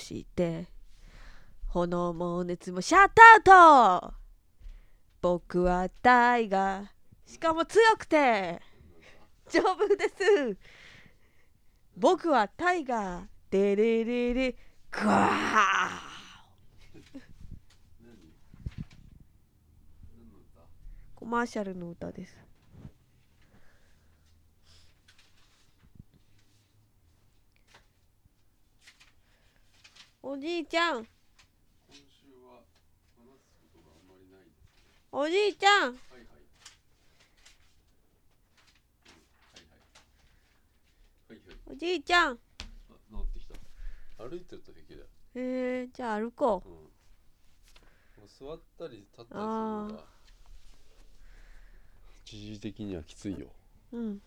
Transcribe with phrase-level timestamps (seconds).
[0.00, 0.66] して
[1.68, 4.14] 炎も熱もシャットアウト。
[5.22, 6.86] 僕はタイガー。
[7.26, 8.60] しかも強くて。
[9.48, 10.58] 丈夫です。
[11.96, 13.24] 僕はタイガー。
[13.50, 14.52] デレレレ
[14.90, 16.10] グワー。
[21.14, 22.36] コマーシャルの歌です。
[30.22, 31.06] おじいちゃん。
[35.12, 35.96] おじいちゃん。
[41.66, 42.36] おじいちゃんあ、
[43.10, 43.54] 治ってきた。
[44.22, 45.06] 歩いてると平気だよ。
[45.36, 46.72] えー、じゃあ歩こうん。
[46.72, 46.80] も
[48.26, 50.04] う座ったり立ったりするのあが
[52.26, 53.46] 一時的にはきついよ。
[53.92, 54.20] ううん